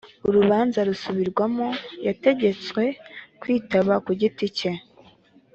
urubanza 0.27 0.79
rusubirwamo 0.87 1.67
yategetswe 2.07 2.83
kwitaba 3.41 3.93
ku 4.05 4.11
giti 4.19 4.45
cye 4.57 4.71